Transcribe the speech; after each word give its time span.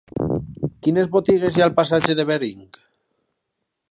Quines 0.85 1.09
botigues 1.15 1.59
hi 1.59 1.63
ha 1.63 1.67
al 1.67 1.75
passatge 1.81 2.17
de 2.21 2.27
Bering? 2.31 2.65